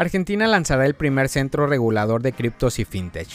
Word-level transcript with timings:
Argentina 0.00 0.46
lanzará 0.46 0.86
el 0.86 0.94
primer 0.94 1.28
centro 1.28 1.66
regulador 1.66 2.22
de 2.22 2.32
criptos 2.32 2.78
y 2.78 2.86
fintech. 2.86 3.28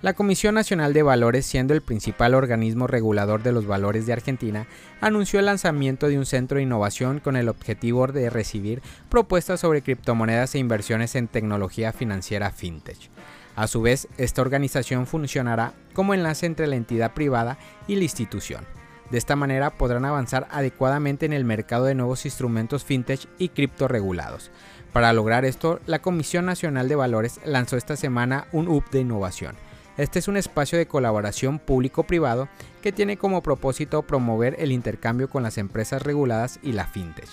La 0.00 0.14
Comisión 0.14 0.54
Nacional 0.54 0.94
de 0.94 1.02
Valores, 1.02 1.44
siendo 1.44 1.74
el 1.74 1.82
principal 1.82 2.32
organismo 2.32 2.86
regulador 2.86 3.42
de 3.42 3.52
los 3.52 3.66
valores 3.66 4.06
de 4.06 4.14
Argentina, 4.14 4.66
anunció 5.02 5.40
el 5.40 5.44
lanzamiento 5.44 6.08
de 6.08 6.16
un 6.16 6.24
centro 6.24 6.56
de 6.56 6.62
innovación 6.62 7.20
con 7.20 7.36
el 7.36 7.50
objetivo 7.50 8.06
de 8.06 8.30
recibir 8.30 8.80
propuestas 9.10 9.60
sobre 9.60 9.82
criptomonedas 9.82 10.54
e 10.54 10.58
inversiones 10.58 11.16
en 11.16 11.28
tecnología 11.28 11.92
financiera 11.92 12.50
fintech. 12.50 13.10
A 13.54 13.66
su 13.66 13.82
vez, 13.82 14.08
esta 14.16 14.40
organización 14.40 15.06
funcionará 15.06 15.74
como 15.92 16.14
enlace 16.14 16.46
entre 16.46 16.66
la 16.66 16.76
entidad 16.76 17.12
privada 17.12 17.58
y 17.86 17.96
la 17.96 18.04
institución. 18.04 18.64
De 19.10 19.18
esta 19.18 19.36
manera 19.36 19.70
podrán 19.70 20.04
avanzar 20.04 20.46
adecuadamente 20.50 21.26
en 21.26 21.32
el 21.32 21.44
mercado 21.44 21.84
de 21.84 21.94
nuevos 21.94 22.24
instrumentos 22.24 22.84
fintech 22.84 23.28
y 23.38 23.48
cripto 23.48 23.88
regulados. 23.88 24.50
Para 24.92 25.12
lograr 25.12 25.44
esto, 25.44 25.80
la 25.86 26.00
Comisión 26.00 26.46
Nacional 26.46 26.88
de 26.88 26.96
Valores 26.96 27.40
lanzó 27.44 27.76
esta 27.76 27.96
semana 27.96 28.46
un 28.52 28.68
hub 28.68 28.88
de 28.90 29.00
innovación 29.00 29.56
este 30.00 30.18
es 30.18 30.28
un 30.28 30.38
espacio 30.38 30.78
de 30.78 30.86
colaboración 30.86 31.58
público-privado 31.58 32.48
que 32.80 32.90
tiene 32.90 33.18
como 33.18 33.42
propósito 33.42 34.00
promover 34.00 34.56
el 34.58 34.72
intercambio 34.72 35.28
con 35.28 35.42
las 35.42 35.58
empresas 35.58 36.00
reguladas 36.00 36.58
y 36.62 36.72
la 36.72 36.86
fintech. 36.86 37.28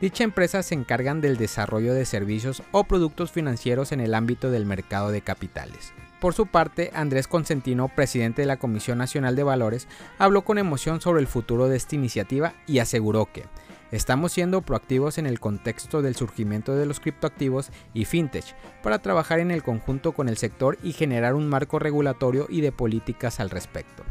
Dicha 0.00 0.22
empresa 0.22 0.62
se 0.62 0.74
encargan 0.74 1.20
del 1.20 1.36
desarrollo 1.36 1.94
de 1.94 2.04
servicios 2.04 2.62
o 2.70 2.84
productos 2.84 3.32
financieros 3.32 3.90
en 3.90 4.00
el 4.00 4.14
ámbito 4.14 4.52
del 4.52 4.66
mercado 4.66 5.10
de 5.10 5.22
capitales. 5.22 5.92
Por 6.22 6.34
su 6.34 6.46
parte, 6.46 6.92
Andrés 6.94 7.26
Consentino, 7.26 7.88
presidente 7.88 8.42
de 8.42 8.46
la 8.46 8.56
Comisión 8.56 8.96
Nacional 8.96 9.34
de 9.34 9.42
Valores, 9.42 9.88
habló 10.18 10.42
con 10.42 10.56
emoción 10.56 11.00
sobre 11.00 11.20
el 11.20 11.26
futuro 11.26 11.66
de 11.66 11.76
esta 11.76 11.96
iniciativa 11.96 12.54
y 12.64 12.78
aseguró 12.78 13.26
que 13.32 13.42
Estamos 13.90 14.30
siendo 14.30 14.62
proactivos 14.62 15.18
en 15.18 15.26
el 15.26 15.40
contexto 15.40 16.00
del 16.00 16.14
surgimiento 16.14 16.76
de 16.76 16.86
los 16.86 17.00
criptoactivos 17.00 17.70
y 17.92 18.04
fintech 18.04 18.54
para 18.84 19.00
trabajar 19.00 19.40
en 19.40 19.50
el 19.50 19.64
conjunto 19.64 20.12
con 20.12 20.28
el 20.28 20.36
sector 20.36 20.78
y 20.84 20.92
generar 20.92 21.34
un 21.34 21.48
marco 21.48 21.80
regulatorio 21.80 22.46
y 22.48 22.60
de 22.60 22.70
políticas 22.70 23.40
al 23.40 23.50
respecto. 23.50 24.04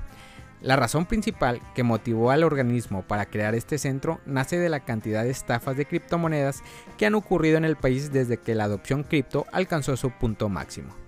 La 0.61 0.75
razón 0.75 1.05
principal 1.05 1.61
que 1.73 1.83
motivó 1.83 2.31
al 2.31 2.43
organismo 2.43 3.03
para 3.03 3.25
crear 3.25 3.55
este 3.55 3.77
centro 3.77 4.19
nace 4.25 4.59
de 4.59 4.67
la 4.67 4.81
cantidad 4.81 5.23
de 5.23 5.31
estafas 5.31 5.77
de 5.77 5.85
criptomonedas 5.85 6.61
que 6.97 7.05
han 7.05 7.15
ocurrido 7.15 7.57
en 7.57 7.65
el 7.65 7.77
país 7.77 8.11
desde 8.11 8.37
que 8.37 8.53
la 8.53 8.65
adopción 8.65 9.03
cripto 9.03 9.45
alcanzó 9.53 9.95
su 9.95 10.11
punto 10.11 10.49
máximo. 10.49 11.00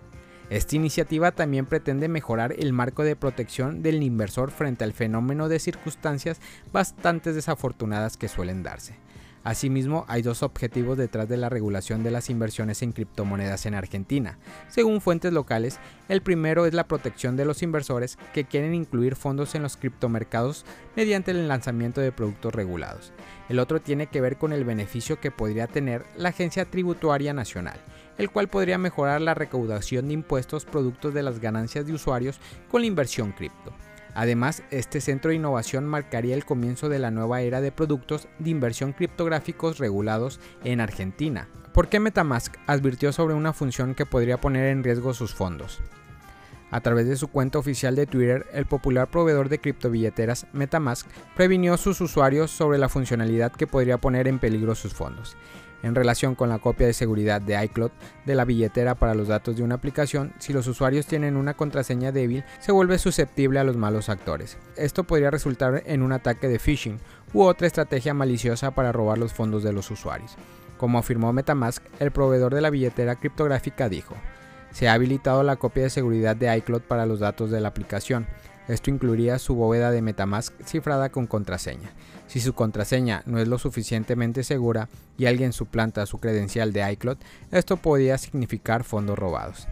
Esta 0.54 0.76
iniciativa 0.76 1.32
también 1.32 1.66
pretende 1.66 2.08
mejorar 2.08 2.54
el 2.56 2.74
marco 2.74 3.04
de 3.04 3.16
protección 3.16 3.82
del 3.82 4.04
inversor 4.04 4.52
frente 4.52 4.84
al 4.84 4.94
fenómeno 4.94 5.50
de 5.50 5.58
circunstancias 5.58 6.40
bastante 6.72 7.34
desafortunadas 7.34 8.18
que 8.18 8.28
suelen 8.28 8.62
darse. 8.62 8.94
Asimismo, 9.44 10.06
hay 10.08 10.22
dos 10.22 10.42
objetivos 10.42 10.98
detrás 10.98 11.28
de 11.28 11.36
la 11.36 11.50
regulación 11.50 12.02
de 12.02 12.12
las 12.12 12.30
inversiones 12.30 12.82
en 12.82 12.94
criptomonedas 12.94 13.66
en 13.66 13.76
Argentina. 13.76 14.38
Según 14.70 15.02
fuentes 15.02 15.34
locales, 15.34 15.80
el 16.08 16.22
primero 16.22 16.66
es 16.66 16.74
la 16.74 16.88
protección 16.88 17.36
de 17.36 17.44
los 17.44 17.62
inversores 17.62 18.18
que 18.34 18.46
quieren 18.46 18.74
incluir 18.74 19.16
fondos 19.18 19.54
en 19.56 19.64
los 19.64 19.76
criptomercados 19.76 20.66
mediante 20.96 21.32
el 21.32 21.48
lanzamiento 21.50 22.00
de 22.00 22.14
productos 22.14 22.56
regulados. 22.56 23.12
El 23.50 23.60
otro 23.60 23.82
tiene 23.82 24.08
que 24.08 24.22
ver 24.22 24.38
con 24.38 24.54
el 24.54 24.64
beneficio 24.64 25.20
que 25.20 25.32
podría 25.32 25.68
tener 25.68 26.06
la 26.16 26.30
Agencia 26.30 26.64
Tributaria 26.64 27.34
Nacional, 27.34 27.80
el 28.18 28.30
cual 28.30 28.48
podría 28.48 28.78
mejorar 28.78 29.20
la 29.20 29.34
recaudación 29.34 30.08
de 30.08 30.14
impuestos 30.14 30.64
productos 30.64 31.14
de 31.14 31.24
las 31.24 31.40
ganancias 31.40 31.86
de 31.86 31.94
usuarios 31.94 32.40
con 32.72 32.82
la 32.82 32.88
inversión 32.88 33.34
cripto. 33.34 33.74
Además, 34.16 34.64
este 34.72 35.02
centro 35.02 35.30
de 35.30 35.36
innovación 35.36 35.86
marcaría 35.86 36.36
el 36.36 36.46
comienzo 36.46 36.90
de 36.90 37.00
la 37.00 37.12
nueva 37.12 37.42
era 37.42 37.62
de 37.62 37.72
productos 37.72 38.28
de 38.40 38.52
inversión 38.52 38.94
criptográficos 38.94 39.80
regulados 39.80 40.40
en 40.64 40.82
Argentina. 40.82 41.48
¿Por 41.74 41.90
qué 41.90 42.00
Metamask 42.00 42.56
advirtió 42.68 43.12
sobre 43.12 43.34
una 43.34 43.54
función 43.54 43.96
que 43.96 44.06
podría 44.06 44.40
poner 44.40 44.68
en 44.68 44.84
riesgo 44.84 45.14
sus 45.14 45.34
fondos? 45.34 45.82
A 46.70 46.82
través 46.82 47.08
de 47.08 47.16
su 47.16 47.28
cuenta 47.28 47.60
oficial 47.60 47.96
de 47.96 48.08
Twitter, 48.08 48.48
el 48.52 48.66
popular 48.66 49.08
proveedor 49.08 49.50
de 49.50 49.60
criptobilleteras 49.60 50.48
Metamask 50.54 51.08
previnió 51.36 51.74
a 51.74 51.78
sus 51.78 52.02
usuarios 52.02 52.52
sobre 52.52 52.78
la 52.78 52.90
funcionalidad 52.90 53.52
que 53.52 53.68
podría 53.68 54.00
poner 54.00 54.28
en 54.28 54.40
peligro 54.40 54.74
sus 54.74 54.94
fondos 54.94 55.36
en 55.84 55.94
relación 55.94 56.34
con 56.34 56.50
la 56.50 56.60
copia 56.60 56.88
de 56.88 56.94
seguridad 56.94 57.42
de 57.42 57.64
iCloud 57.66 57.92
de 58.26 58.36
la 58.36 58.46
billetera 58.46 58.96
para 58.96 59.14
los 59.14 59.28
datos 59.28 59.56
de 59.56 59.64
una 59.64 59.76
aplicación, 59.76 60.34
si 60.40 60.54
los 60.54 60.66
usuarios 60.68 61.06
tienen 61.06 61.38
una 61.38 61.54
contraseña 61.54 62.12
débil, 62.12 62.44
se 62.60 62.72
vuelve 62.72 62.98
susceptible 62.98 63.60
a 63.60 63.64
los 63.64 63.78
malos 63.78 64.10
actores. 64.10 64.58
Esto 64.76 65.04
podría 65.04 65.30
resultar 65.30 65.84
en 65.86 66.02
un 66.02 66.14
ataque 66.14 66.48
de 66.48 66.60
phishing 66.60 67.00
u 67.34 67.44
otra 67.44 67.68
estrategia 67.68 68.14
maliciosa 68.14 68.72
para 68.72 68.92
robar 68.92 69.18
los 69.18 69.34
fondos 69.34 69.64
de 69.64 69.74
los 69.74 69.92
usuarios. 69.92 70.36
Como 70.78 70.98
afirmó 70.98 71.32
Metamask, 71.34 71.84
el 72.00 72.12
proveedor 72.12 72.56
de 72.56 72.62
la 72.62 72.70
billetera 72.70 73.16
criptográfica 73.16 73.90
dijo, 73.90 74.16
se 74.72 74.90
ha 74.90 74.94
habilitado 74.94 75.44
la 75.44 75.56
copia 75.56 75.84
de 75.84 75.90
seguridad 75.90 76.36
de 76.36 76.56
iCloud 76.58 76.82
para 76.82 77.06
los 77.06 77.20
datos 77.20 77.52
de 77.52 77.62
la 77.62 77.70
aplicación. 77.70 78.26
Esto 78.68 78.90
incluiría 78.90 79.40
su 79.40 79.56
bóveda 79.56 79.92
de 79.92 80.02
Metamask 80.02 80.54
cifrada 80.66 81.10
con 81.10 81.28
contraseña. 81.28 81.92
Si 82.28 82.40
su 82.40 82.54
contraseña 82.54 83.24
no 83.26 83.40
es 83.40 83.48
lo 83.48 83.58
suficientemente 83.58 84.44
segura 84.44 84.90
y 85.18 85.26
alguien 85.26 85.54
suplanta 85.54 86.06
su 86.06 86.20
credencial 86.20 86.72
de 86.72 86.92
iCloud, 86.94 87.18
esto 87.52 87.78
podría 87.78 88.18
significar 88.18 88.84
fondos 88.84 89.20
robados. 89.20 89.68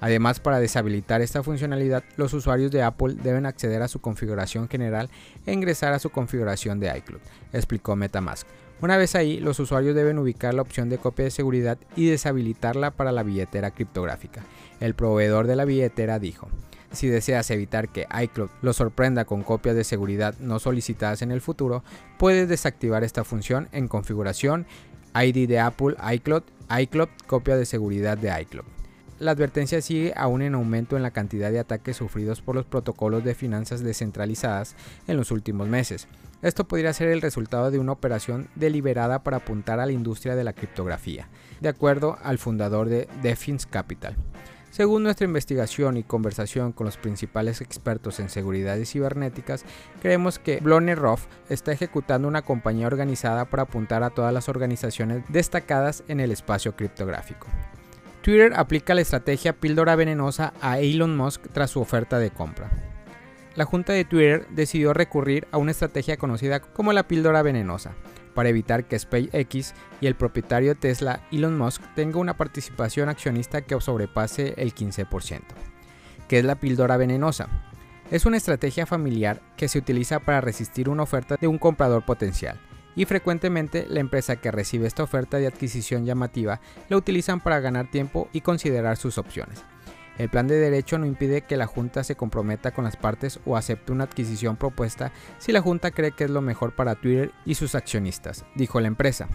Además, 0.00 0.40
para 0.40 0.60
deshabilitar 0.60 1.22
esta 1.22 1.42
funcionalidad, 1.42 2.04
los 2.16 2.34
usuarios 2.34 2.70
de 2.70 2.82
Apple 2.82 3.14
deben 3.14 3.46
acceder 3.46 3.80
a 3.82 3.88
su 3.88 4.00
configuración 4.00 4.68
general 4.68 5.08
e 5.46 5.52
ingresar 5.52 5.92
a 5.94 5.98
su 5.98 6.10
configuración 6.10 6.80
de 6.80 6.96
iCloud, 6.98 7.20
explicó 7.52 7.96
Metamask. 7.96 8.46
Una 8.82 8.98
vez 8.98 9.14
ahí, 9.14 9.40
los 9.40 9.58
usuarios 9.58 9.94
deben 9.94 10.18
ubicar 10.18 10.52
la 10.52 10.60
opción 10.60 10.90
de 10.90 10.98
copia 10.98 11.24
de 11.24 11.30
seguridad 11.30 11.78
y 11.96 12.10
deshabilitarla 12.10 12.90
para 12.90 13.10
la 13.10 13.22
billetera 13.22 13.70
criptográfica. 13.70 14.42
El 14.80 14.94
proveedor 14.94 15.46
de 15.46 15.56
la 15.56 15.64
billetera 15.64 16.18
dijo, 16.18 16.50
si 16.96 17.08
deseas 17.08 17.50
evitar 17.50 17.88
que 17.88 18.06
iCloud 18.22 18.50
lo 18.62 18.72
sorprenda 18.72 19.24
con 19.24 19.42
copias 19.42 19.76
de 19.76 19.84
seguridad 19.84 20.34
no 20.40 20.58
solicitadas 20.58 21.22
en 21.22 21.30
el 21.30 21.40
futuro, 21.40 21.84
puedes 22.18 22.48
desactivar 22.48 23.04
esta 23.04 23.24
función 23.24 23.68
en 23.72 23.88
configuración, 23.88 24.66
ID 25.14 25.48
de 25.48 25.60
Apple, 25.60 25.96
iCloud, 26.14 26.42
iCloud, 26.80 27.08
copia 27.26 27.56
de 27.56 27.66
seguridad 27.66 28.18
de 28.18 28.40
iCloud. 28.42 28.66
La 29.18 29.30
advertencia 29.30 29.80
sigue 29.80 30.12
aún 30.14 30.42
en 30.42 30.54
aumento 30.54 30.96
en 30.96 31.02
la 31.02 31.10
cantidad 31.10 31.50
de 31.50 31.58
ataques 31.58 31.96
sufridos 31.96 32.42
por 32.42 32.54
los 32.54 32.66
protocolos 32.66 33.24
de 33.24 33.34
finanzas 33.34 33.80
descentralizadas 33.80 34.76
en 35.06 35.16
los 35.16 35.30
últimos 35.30 35.68
meses. 35.68 36.06
Esto 36.42 36.68
podría 36.68 36.92
ser 36.92 37.08
el 37.08 37.22
resultado 37.22 37.70
de 37.70 37.78
una 37.78 37.92
operación 37.92 38.48
deliberada 38.56 39.22
para 39.22 39.38
apuntar 39.38 39.80
a 39.80 39.86
la 39.86 39.92
industria 39.92 40.36
de 40.36 40.44
la 40.44 40.52
criptografía, 40.52 41.28
de 41.62 41.70
acuerdo 41.70 42.18
al 42.22 42.36
fundador 42.36 42.90
de 42.90 43.08
Defins 43.22 43.64
Capital. 43.64 44.16
Según 44.76 45.04
nuestra 45.04 45.24
investigación 45.24 45.96
y 45.96 46.02
conversación 46.02 46.72
con 46.72 46.84
los 46.84 46.98
principales 46.98 47.62
expertos 47.62 48.20
en 48.20 48.28
seguridades 48.28 48.90
cibernéticas, 48.92 49.64
creemos 50.02 50.38
que 50.38 50.60
Roth 50.60 51.22
está 51.48 51.72
ejecutando 51.72 52.28
una 52.28 52.42
compañía 52.42 52.86
organizada 52.86 53.46
para 53.46 53.62
apuntar 53.62 54.02
a 54.02 54.10
todas 54.10 54.34
las 54.34 54.50
organizaciones 54.50 55.24
destacadas 55.30 56.04
en 56.08 56.20
el 56.20 56.30
espacio 56.30 56.76
criptográfico. 56.76 57.46
Twitter 58.20 58.52
aplica 58.54 58.94
la 58.94 59.00
estrategia 59.00 59.54
píldora 59.54 59.96
venenosa 59.96 60.52
a 60.60 60.78
Elon 60.78 61.16
Musk 61.16 61.46
tras 61.54 61.70
su 61.70 61.80
oferta 61.80 62.18
de 62.18 62.30
compra. 62.30 62.68
La 63.54 63.64
junta 63.64 63.94
de 63.94 64.04
Twitter 64.04 64.46
decidió 64.50 64.92
recurrir 64.92 65.48
a 65.52 65.56
una 65.56 65.70
estrategia 65.70 66.18
conocida 66.18 66.60
como 66.60 66.92
la 66.92 67.08
píldora 67.08 67.40
venenosa, 67.40 67.94
para 68.36 68.50
evitar 68.50 68.84
que 68.84 68.98
SpaceX 68.98 69.74
y 70.00 70.06
el 70.06 70.14
propietario 70.14 70.76
Tesla, 70.76 71.22
Elon 71.32 71.58
Musk, 71.58 71.82
tenga 71.96 72.20
una 72.20 72.36
participación 72.36 73.08
accionista 73.08 73.62
que 73.62 73.80
sobrepase 73.80 74.54
el 74.58 74.74
15%. 74.74 75.40
¿Qué 76.28 76.38
es 76.38 76.44
la 76.44 76.60
píldora 76.60 76.98
venenosa? 76.98 77.48
Es 78.10 78.26
una 78.26 78.36
estrategia 78.36 78.86
familiar 78.86 79.40
que 79.56 79.68
se 79.68 79.78
utiliza 79.78 80.20
para 80.20 80.40
resistir 80.40 80.88
una 80.88 81.02
oferta 81.02 81.36
de 81.40 81.48
un 81.48 81.58
comprador 81.58 82.04
potencial 82.04 82.60
y 82.94 83.06
frecuentemente 83.06 83.86
la 83.88 84.00
empresa 84.00 84.36
que 84.36 84.50
recibe 84.50 84.86
esta 84.86 85.02
oferta 85.02 85.38
de 85.38 85.46
adquisición 85.46 86.04
llamativa 86.04 86.60
la 86.88 86.96
utilizan 86.98 87.40
para 87.40 87.60
ganar 87.60 87.90
tiempo 87.90 88.28
y 88.32 88.42
considerar 88.42 88.96
sus 88.96 89.18
opciones. 89.18 89.64
El 90.18 90.30
plan 90.30 90.46
de 90.48 90.56
derecho 90.56 90.98
no 90.98 91.06
impide 91.06 91.42
que 91.42 91.56
la 91.56 91.66
Junta 91.66 92.02
se 92.04 92.16
comprometa 92.16 92.70
con 92.70 92.84
las 92.84 92.96
partes 92.96 93.38
o 93.44 93.56
acepte 93.56 93.92
una 93.92 94.04
adquisición 94.04 94.56
propuesta 94.56 95.12
si 95.38 95.52
la 95.52 95.60
Junta 95.60 95.90
cree 95.90 96.12
que 96.12 96.24
es 96.24 96.30
lo 96.30 96.40
mejor 96.40 96.74
para 96.74 96.94
Twitter 96.94 97.32
y 97.44 97.54
sus 97.54 97.74
accionistas, 97.74 98.44
dijo 98.54 98.80
la 98.80 98.88
empresa. 98.88 99.28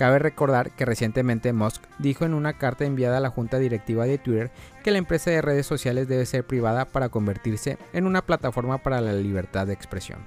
Cabe 0.00 0.18
recordar 0.18 0.70
que 0.70 0.86
recientemente 0.86 1.52
Musk 1.52 1.82
dijo 1.98 2.24
en 2.24 2.32
una 2.32 2.54
carta 2.56 2.86
enviada 2.86 3.18
a 3.18 3.20
la 3.20 3.28
junta 3.28 3.58
directiva 3.58 4.06
de 4.06 4.16
Twitter 4.16 4.50
que 4.82 4.92
la 4.92 4.96
empresa 4.96 5.30
de 5.30 5.42
redes 5.42 5.66
sociales 5.66 6.08
debe 6.08 6.24
ser 6.24 6.46
privada 6.46 6.86
para 6.86 7.10
convertirse 7.10 7.76
en 7.92 8.06
una 8.06 8.22
plataforma 8.22 8.78
para 8.78 9.02
la 9.02 9.12
libertad 9.12 9.66
de 9.66 9.74
expresión. 9.74 10.20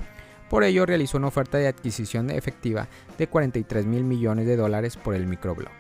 Por 0.48 0.64
ello 0.64 0.86
realizó 0.86 1.18
una 1.18 1.30
oferta 1.30 1.58
de 1.58 1.68
adquisición 1.68 2.30
efectiva 2.30 2.88
de 3.18 3.26
43 3.26 3.88
mil 3.88 4.04
millones 4.04 4.46
de 4.46 4.58
dólares 4.58 4.96
por 4.96 5.16
el 5.16 5.26
microblog. 5.26 5.72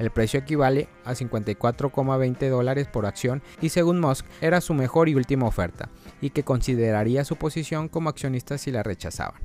El 0.00 0.10
precio 0.10 0.40
equivale 0.40 0.88
a 1.04 1.12
54,20 1.12 2.48
dólares 2.48 2.88
por 2.88 3.04
acción 3.04 3.42
y 3.60 3.68
según 3.68 4.00
Musk 4.00 4.24
era 4.40 4.62
su 4.62 4.72
mejor 4.72 5.10
y 5.10 5.14
última 5.14 5.46
oferta, 5.46 5.90
y 6.22 6.30
que 6.30 6.42
consideraría 6.42 7.22
su 7.26 7.36
posición 7.36 7.88
como 7.88 8.08
accionista 8.08 8.56
si 8.56 8.70
la 8.70 8.82
rechazaban. 8.82 9.42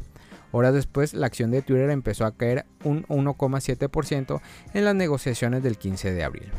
Horas 0.54 0.74
después, 0.74 1.14
la 1.14 1.28
acción 1.28 1.52
de 1.52 1.62
Twitter 1.62 1.90
empezó 1.90 2.26
a 2.26 2.38
caer 2.38 2.66
un 2.86 3.04
1,7% 3.08 4.40
en 4.74 4.86
las 4.86 4.96
negociaciones 4.96 5.62
del 5.62 5.78
15 5.78 6.14
de 6.14 6.24
abril. 6.24 6.50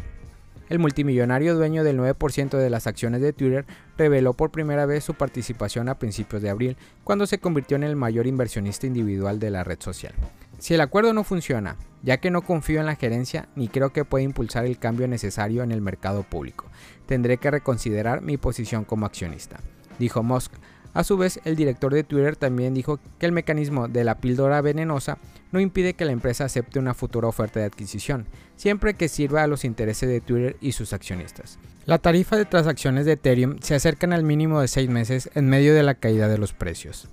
El 0.68 0.78
multimillonario 0.78 1.54
dueño 1.54 1.82
del 1.82 1.98
9% 1.98 2.58
de 2.58 2.68
las 2.68 2.86
acciones 2.86 3.22
de 3.22 3.32
Twitter 3.32 3.64
reveló 3.96 4.34
por 4.34 4.50
primera 4.50 4.84
vez 4.84 5.04
su 5.04 5.14
participación 5.14 5.88
a 5.88 5.98
principios 5.98 6.42
de 6.42 6.50
abril, 6.50 6.76
cuando 7.02 7.26
se 7.26 7.38
convirtió 7.38 7.78
en 7.78 7.84
el 7.84 7.96
mayor 7.96 8.26
inversionista 8.26 8.86
individual 8.86 9.38
de 9.38 9.50
la 9.50 9.64
red 9.64 9.80
social. 9.80 10.12
Si 10.58 10.74
el 10.74 10.80
acuerdo 10.80 11.12
no 11.12 11.24
funciona, 11.24 11.76
ya 12.02 12.18
que 12.18 12.30
no 12.30 12.42
confío 12.42 12.80
en 12.80 12.86
la 12.86 12.96
gerencia 12.96 13.48
ni 13.56 13.68
creo 13.68 13.90
que 13.90 14.04
pueda 14.04 14.24
impulsar 14.24 14.64
el 14.64 14.78
cambio 14.78 15.08
necesario 15.08 15.62
en 15.62 15.72
el 15.72 15.80
mercado 15.80 16.22
público, 16.22 16.66
tendré 17.06 17.36
que 17.36 17.50
reconsiderar 17.50 18.22
mi 18.22 18.36
posición 18.36 18.84
como 18.84 19.06
accionista, 19.06 19.60
dijo 19.98 20.22
Musk. 20.22 20.52
A 20.94 21.04
su 21.04 21.18
vez, 21.18 21.40
el 21.44 21.56
director 21.56 21.92
de 21.92 22.04
Twitter 22.04 22.36
también 22.36 22.72
dijo 22.72 23.00
que 23.18 23.26
el 23.26 23.32
mecanismo 23.32 23.86
de 23.86 24.02
la 24.02 24.18
píldora 24.18 24.62
venenosa 24.62 25.18
no 25.52 25.60
impide 25.60 25.92
que 25.92 26.06
la 26.06 26.12
empresa 26.12 26.46
acepte 26.46 26.78
una 26.78 26.94
futura 26.94 27.28
oferta 27.28 27.60
de 27.60 27.66
adquisición, 27.66 28.26
siempre 28.56 28.94
que 28.94 29.08
sirva 29.08 29.42
a 29.42 29.46
los 29.46 29.66
intereses 29.66 30.08
de 30.08 30.22
Twitter 30.22 30.56
y 30.62 30.72
sus 30.72 30.94
accionistas. 30.94 31.58
La 31.84 31.98
tarifa 31.98 32.36
de 32.36 32.46
transacciones 32.46 33.04
de 33.04 33.12
Ethereum 33.12 33.58
se 33.60 33.74
acercan 33.74 34.14
al 34.14 34.22
mínimo 34.22 34.60
de 34.60 34.68
seis 34.68 34.88
meses 34.88 35.28
en 35.34 35.50
medio 35.50 35.74
de 35.74 35.82
la 35.82 35.96
caída 35.96 36.28
de 36.28 36.38
los 36.38 36.54
precios. 36.54 37.10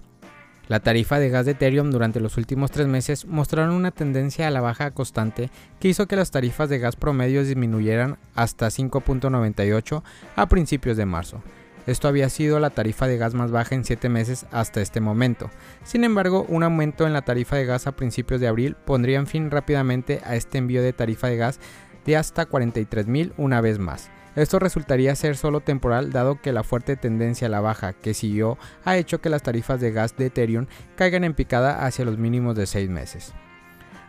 La 0.70 0.80
tarifa 0.80 1.20
de 1.20 1.30
gas 1.30 1.46
de 1.46 1.52
Ethereum 1.52 1.92
durante 1.92 2.22
los 2.22 2.38
últimos 2.38 2.72
tres 2.72 2.88
meses 2.88 3.26
mostraron 3.26 3.76
una 3.76 3.92
tendencia 3.92 4.48
a 4.48 4.52
la 4.52 4.62
baja 4.62 4.92
constante 4.92 5.50
que 5.80 5.90
hizo 5.90 6.08
que 6.08 6.16
las 6.16 6.32
tarifas 6.32 6.70
de 6.70 6.80
gas 6.80 6.96
promedio 6.96 7.44
disminuyeran 7.44 8.18
hasta 8.34 8.68
5.98 8.68 10.04
a 10.38 10.48
principios 10.48 10.96
de 10.96 11.06
marzo. 11.06 11.44
Esto 11.86 12.08
había 12.08 12.30
sido 12.30 12.62
la 12.62 12.70
tarifa 12.70 13.08
de 13.08 13.18
gas 13.18 13.34
más 13.34 13.52
baja 13.52 13.76
en 13.76 13.84
7 13.84 14.08
meses 14.08 14.46
hasta 14.52 14.82
este 14.82 15.02
momento. 15.02 15.50
Sin 15.84 16.06
embargo, 16.06 16.46
un 16.48 16.64
aumento 16.64 17.06
en 17.06 17.12
la 17.12 17.24
tarifa 17.24 17.58
de 17.58 17.66
gas 17.66 17.88
a 17.88 17.92
principios 17.92 18.40
de 18.40 18.48
abril 18.48 18.78
pondría 18.86 19.24
fin 19.26 19.52
rápidamente 19.52 20.22
a 20.24 20.38
este 20.38 20.60
envío 20.60 20.82
de 20.82 20.94
tarifa 20.94 21.28
de 21.28 21.36
gas 21.36 21.60
de 22.06 22.16
hasta 22.16 22.48
43.000 22.48 23.34
una 23.36 23.60
vez 23.60 23.80
más. 23.80 24.10
Esto 24.36 24.58
resultaría 24.58 25.16
ser 25.16 25.38
solo 25.38 25.60
temporal 25.60 26.12
dado 26.12 26.42
que 26.42 26.52
la 26.52 26.64
fuerte 26.64 26.96
tendencia 26.96 27.48
a 27.48 27.52
la 27.52 27.62
baja 27.62 27.94
que 27.94 28.16
siguió 28.16 28.58
ha 28.84 28.98
hecho 28.98 29.22
que 29.22 29.30
las 29.30 29.44
tarifas 29.44 29.80
de 29.80 29.92
gas 29.92 30.18
de 30.18 30.28
Ethereum 30.28 30.66
caigan 30.96 31.24
en 31.24 31.36
picada 31.36 31.86
hacia 31.86 32.06
los 32.06 32.18
mínimos 32.18 32.56
de 32.56 32.66
6 32.66 32.90
meses. 32.90 33.34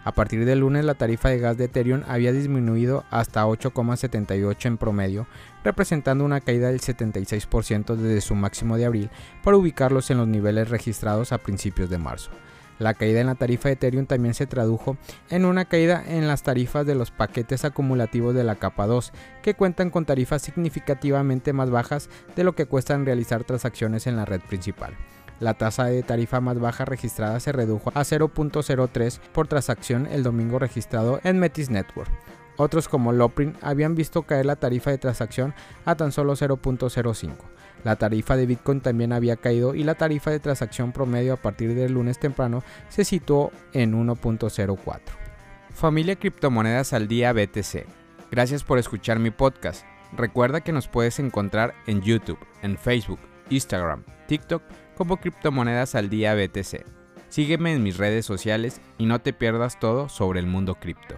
A 0.04 0.12
partir 0.12 0.44
del 0.44 0.60
lunes 0.60 0.84
la 0.84 0.94
tarifa 0.94 1.30
de 1.30 1.38
gas 1.38 1.56
de 1.56 1.64
Ethereum 1.64 2.02
había 2.06 2.32
disminuido 2.32 3.04
hasta 3.10 3.46
8,78 3.46 4.66
en 4.66 4.76
promedio, 4.76 5.26
representando 5.62 6.24
una 6.24 6.40
caída 6.40 6.68
del 6.68 6.80
76% 6.80 7.96
desde 7.96 8.20
su 8.20 8.34
máximo 8.34 8.76
de 8.76 8.84
abril 8.84 9.10
para 9.42 9.56
ubicarlos 9.56 10.10
en 10.10 10.18
los 10.18 10.28
niveles 10.28 10.68
registrados 10.68 11.32
a 11.32 11.38
principios 11.38 11.88
de 11.88 11.98
marzo. 11.98 12.30
La 12.78 12.94
caída 12.94 13.20
en 13.20 13.28
la 13.28 13.34
tarifa 13.36 13.68
de 13.68 13.74
Ethereum 13.74 14.06
también 14.06 14.34
se 14.34 14.46
tradujo 14.46 14.96
en 15.30 15.44
una 15.44 15.64
caída 15.64 16.02
en 16.06 16.26
las 16.26 16.42
tarifas 16.42 16.84
de 16.86 16.94
los 16.94 17.10
paquetes 17.10 17.64
acumulativos 17.64 18.34
de 18.34 18.44
la 18.44 18.56
capa 18.56 18.86
2, 18.86 19.12
que 19.42 19.54
cuentan 19.54 19.90
con 19.90 20.04
tarifas 20.04 20.42
significativamente 20.42 21.52
más 21.52 21.70
bajas 21.70 22.10
de 22.34 22.44
lo 22.44 22.54
que 22.54 22.66
cuestan 22.66 23.06
realizar 23.06 23.44
transacciones 23.44 24.06
en 24.06 24.16
la 24.16 24.24
red 24.24 24.40
principal. 24.40 24.94
La 25.40 25.54
tasa 25.54 25.84
de 25.86 26.02
tarifa 26.02 26.40
más 26.40 26.58
baja 26.58 26.84
registrada 26.84 27.40
se 27.40 27.52
redujo 27.52 27.90
a 27.94 28.02
0.03 28.02 29.18
por 29.32 29.48
transacción 29.48 30.06
el 30.06 30.22
domingo 30.22 30.58
registrado 30.58 31.20
en 31.24 31.38
Metis 31.38 31.70
Network. 31.70 32.10
Otros 32.56 32.88
como 32.88 33.12
Loprin 33.12 33.56
habían 33.60 33.96
visto 33.96 34.22
caer 34.22 34.46
la 34.46 34.56
tarifa 34.56 34.90
de 34.90 34.98
transacción 34.98 35.54
a 35.84 35.96
tan 35.96 36.12
solo 36.12 36.34
0.05. 36.34 37.32
La 37.84 37.96
tarifa 37.96 38.36
de 38.36 38.46
Bitcoin 38.46 38.80
también 38.80 39.12
había 39.12 39.36
caído 39.36 39.74
y 39.74 39.84
la 39.84 39.94
tarifa 39.94 40.30
de 40.30 40.40
transacción 40.40 40.92
promedio 40.92 41.34
a 41.34 41.42
partir 41.42 41.74
del 41.74 41.92
lunes 41.92 42.18
temprano 42.18 42.64
se 42.88 43.04
situó 43.04 43.52
en 43.72 43.92
1.04. 43.92 45.00
Familia 45.72 46.16
Criptomonedas 46.16 46.92
al 46.94 47.08
Día 47.08 47.32
BTC. 47.32 47.86
Gracias 48.30 48.64
por 48.64 48.78
escuchar 48.78 49.18
mi 49.18 49.30
podcast. 49.30 49.84
Recuerda 50.16 50.62
que 50.62 50.72
nos 50.72 50.88
puedes 50.88 51.18
encontrar 51.18 51.74
en 51.86 52.00
YouTube, 52.00 52.38
en 52.62 52.78
Facebook, 52.78 53.20
Instagram, 53.50 54.04
TikTok 54.28 54.62
como 54.96 55.18
Criptomonedas 55.18 55.94
al 55.94 56.08
Día 56.08 56.34
BTC. 56.34 56.84
Sígueme 57.28 57.74
en 57.74 57.82
mis 57.82 57.98
redes 57.98 58.24
sociales 58.24 58.80
y 58.96 59.06
no 59.06 59.20
te 59.20 59.32
pierdas 59.32 59.78
todo 59.78 60.08
sobre 60.08 60.40
el 60.40 60.46
mundo 60.46 60.76
cripto. 60.76 61.16